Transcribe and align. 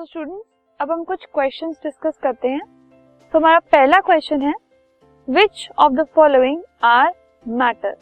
तो 0.00 0.04
स्टूडेंट्स 0.06 0.44
अब 0.80 0.90
हम 0.90 1.02
कुछ 1.04 1.24
क्वेश्चंस 1.34 1.80
डिस्कस 1.82 2.16
करते 2.22 2.48
हैं। 2.48 2.60
तो 3.32 3.38
हमारा 3.38 3.58
पहला 3.72 3.98
क्वेश्चन 4.00 4.42
है 4.42 4.52
which 5.28 5.66
of 5.78 5.92
the 5.92 6.04
following 6.14 6.62
are 6.82 7.10
matter 7.44 7.96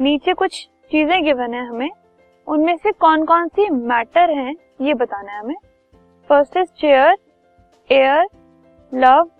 नीचे 0.00 0.32
कुछ 0.32 0.56
चीज़ें 0.90 1.22
गिवन 1.24 1.54
है 1.54 1.64
हमें। 1.68 1.90
उनमें 2.46 2.76
से 2.76 2.92
कौन 2.94 3.24
कौन 3.24 3.48
सी 3.48 3.68
मैटर 3.70 4.30
हैं, 4.30 4.54
ये 4.80 4.94
बताना 4.94 5.32
है 5.32 5.38
हमें। 5.40 5.54
First 6.30 6.56
is 6.56 6.68
chair 6.80 7.16
air 7.90 8.26
love 8.92 9.30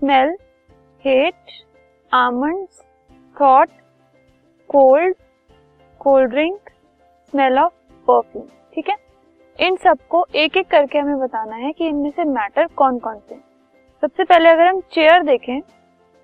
smell 0.00 0.36
hate 1.04 1.52
almond 2.12 2.66
thought 3.36 3.68
cold 4.70 5.16
cold 6.00 6.30
drink 6.30 6.70
smell 7.32 7.58
of 7.58 7.72
perfume 8.06 8.46
ठीक 8.74 8.88
है? 8.88 8.96
इन 9.58 9.76
सबको 9.76 10.24
एक 10.36 10.56
एक 10.56 10.66
करके 10.70 10.98
हमें 10.98 11.18
बताना 11.18 11.56
है 11.56 11.72
कि 11.72 11.86
इनमें 11.88 12.10
से 12.10 12.24
मैटर 12.24 12.66
कौन 12.76 12.98
कौन 12.98 13.18
से 13.18 13.34
सबसे 14.02 14.24
पहले 14.24 14.48
अगर 14.48 14.66
हम 14.66 14.80
चेयर 14.92 15.22
देखें 15.22 15.60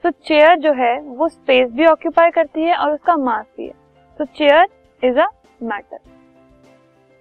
तो 0.05 0.11
चेयर 0.11 0.59
जो 0.59 0.73
है, 0.73 1.01
वो 1.01 1.29
स्पेस 1.29 1.70
भी 1.70 1.87
ऑक्यूपाई 1.87 2.30
करती 2.30 2.62
है 2.62 2.77
और 2.77 2.92
उसका 2.92 3.16
मास 3.16 3.45
भी 3.56 3.66
है। 3.66 3.73
तो 4.19 4.25
chair 4.27 4.66
is 5.02 5.19
a 5.19 5.27
matter 5.62 5.98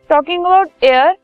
talking 0.10 0.46
about 0.46 0.84
air 0.84 1.16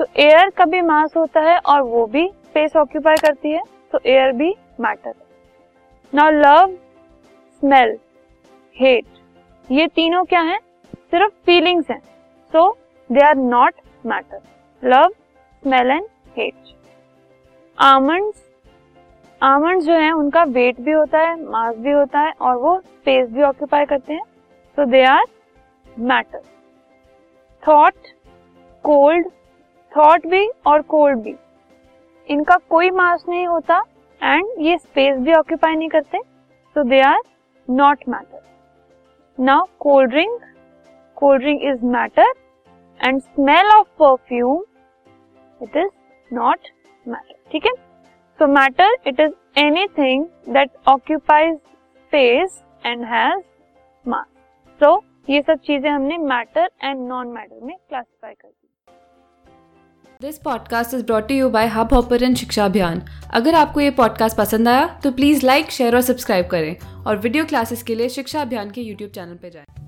तो 0.00 0.06
एयर 0.18 0.50
का 0.50 0.64
भी 0.64 0.80
मास 0.82 1.16
होता 1.16 1.40
है 1.42 1.58
और 1.58 1.82
वो 1.82 2.06
भी 2.06 2.26
स्पेस 2.28 2.76
ऑक्यूपाई 2.76 3.16
करती 3.16 3.50
है 3.50 3.62
तो 3.92 3.98
एयर 4.06 4.32
भी 4.32 4.54
matter 4.80 5.14
now 6.12 6.30
love 6.32 6.76
smell 7.62 7.96
hate 8.76 9.04
ये 9.68 9.86
तीनों 9.88 10.24
क्या 10.24 10.40
हैं? 10.42 10.58
सिर्फ़ 11.10 11.32
फीलिंग्स 11.46 11.90
हैं। 11.90 12.00
So 12.52 12.70
they 13.10 13.26
are 13.26 13.36
not 13.36 13.74
matter 14.06 14.88
love 14.88 15.08
smell 15.62 15.90
and 15.90 16.06
hate 16.36 16.54
almonds 17.78 18.42
almonds 19.40 19.84
जो 19.84 19.92
है, 19.92 20.10
उनका 20.12 20.42
वेट 20.44 20.80
भी 20.80 20.90
होता 20.90 21.18
है 21.20 21.34
मास 21.42 21.76
भी 21.76 21.90
होता 21.90 22.20
है 22.20 22.32
और 22.40 22.56
वो 22.56 22.78
स्पेस 22.80 23.28
भी 23.30 23.42
ऑक्यूपाई 23.42 23.84
करते 23.86 24.12
हैं। 24.14 24.22
So 24.78 24.84
they 24.90 25.02
are 25.04 25.24
matter 26.00 26.40
thought 27.62 27.94
cold 28.84 29.26
thought 29.92 30.26
भी 30.26 30.46
और 30.66 30.82
कोल्ड 30.84 31.18
भी। 31.22 31.34
इनका 32.28 32.56
कोई 32.70 32.90
मास 32.90 33.24
नहीं 33.28 33.46
होता 33.46 33.82
एंड 34.20 34.46
ये 34.60 34.76
स्पेस 34.78 35.18
भी 35.18 35.32
ऑक्यूपाई 35.34 35.74
नहीं 35.76 35.88
करते। 35.88 36.18
So 36.76 36.84
they 36.84 37.00
are 37.02 37.20
not 37.68 38.08
matter 38.08 38.40
now 39.38 39.66
cold 39.80 40.10
drink 40.10 40.40
cold 41.16 41.42
drink 41.42 41.62
is 41.64 41.84
matter 41.86 42.32
and 43.04 43.20
smell 43.20 43.70
of 43.70 43.86
perfume 44.02 44.62
it 45.60 45.76
is 45.76 45.90
not 46.30 46.68
matter 47.06 47.34
ठीक 47.52 47.66
है? 47.66 47.72
So 48.38 48.46
matter 48.52 48.96
it 49.06 49.20
is 49.20 49.32
anything 49.60 50.24
that 50.54 50.70
occupies 50.88 51.56
space 51.56 52.62
and 52.86 53.04
has 53.04 53.42
mass 54.06 54.26
so 54.80 54.96
ये 55.30 55.40
सब 55.42 55.58
चीज़ें 55.66 55.90
हमने 55.90 56.18
matter 56.18 56.68
and 56.84 57.06
non 57.08 57.28
matter 57.28 57.64
में 57.64 57.76
classify 57.76 58.32
कर 58.32 58.48
दी। 58.48 58.52
This 60.20 60.38
podcast 60.38 60.94
is 60.94 61.04
brought 61.06 61.30
you 61.30 61.48
by 61.50 61.66
Hub 61.68 61.94
Hopper 61.94 62.22
and 62.22 62.36
Shiksha 62.36 62.64
Abhiyan 62.64 63.02
अगर 63.34 63.54
आपको 63.54 63.80
ये 63.80 63.90
पॉडकास्ट 64.00 64.36
पसंद 64.38 64.68
आया 64.68 64.86
तो 65.04 65.12
प्लीज़ 65.12 65.46
लाइक 65.46 65.70
शेयर 65.70 65.94
और 65.94 66.02
सब्सक्राइब 66.02 66.46
करें। 66.50 67.04
और 67.06 67.16
वीडियो 67.16 67.44
क्लासेस 67.44 67.82
के 67.82 67.94
लिए 67.94 68.08
शिक्षा 68.08 68.42
अभियान 68.42 68.70
के 68.70 68.80
यूट्यूब 68.80 69.10
चैनल 69.10 69.34
पर 69.34 69.48
जाएँ। 69.48 69.83